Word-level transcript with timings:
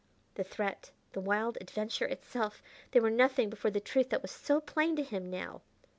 The 0.33 0.43
threat, 0.43 0.89
the 1.11 1.19
wild 1.19 1.59
adventure 1.61 2.05
itself! 2.05 2.63
they 2.89 2.99
were 2.99 3.11
nothing 3.11 3.51
before 3.51 3.69
the 3.69 3.79
truth 3.79 4.09
that 4.09 4.23
was 4.23 4.31
so 4.31 4.59
plain 4.59 4.95
to 4.95 5.03
him 5.03 5.29
now. 5.29 5.61